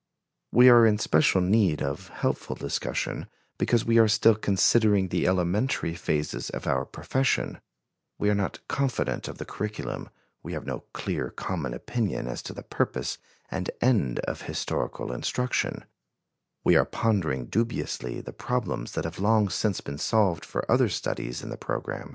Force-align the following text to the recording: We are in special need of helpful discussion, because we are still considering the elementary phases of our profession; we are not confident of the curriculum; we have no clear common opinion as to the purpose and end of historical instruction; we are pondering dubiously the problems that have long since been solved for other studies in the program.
We 0.51 0.67
are 0.67 0.83
in 0.83 0.97
special 0.97 1.41
need 1.41 1.83
of 1.83 2.07
helpful 2.07 2.55
discussion, 2.55 3.27
because 3.59 3.85
we 3.85 3.99
are 3.99 4.07
still 4.07 4.33
considering 4.33 5.09
the 5.09 5.27
elementary 5.27 5.93
phases 5.93 6.49
of 6.49 6.65
our 6.65 6.85
profession; 6.85 7.61
we 8.17 8.27
are 8.31 8.33
not 8.33 8.67
confident 8.67 9.27
of 9.27 9.37
the 9.37 9.45
curriculum; 9.45 10.09
we 10.41 10.53
have 10.53 10.65
no 10.65 10.85
clear 10.93 11.29
common 11.29 11.75
opinion 11.75 12.25
as 12.27 12.41
to 12.41 12.51
the 12.53 12.63
purpose 12.63 13.19
and 13.51 13.69
end 13.79 14.17
of 14.21 14.41
historical 14.41 15.11
instruction; 15.13 15.85
we 16.63 16.75
are 16.75 16.83
pondering 16.85 17.45
dubiously 17.45 18.21
the 18.21 18.33
problems 18.33 18.93
that 18.93 19.05
have 19.05 19.19
long 19.19 19.49
since 19.49 19.81
been 19.81 19.99
solved 19.99 20.43
for 20.43 20.65
other 20.67 20.89
studies 20.89 21.43
in 21.43 21.51
the 21.51 21.57
program. 21.57 22.09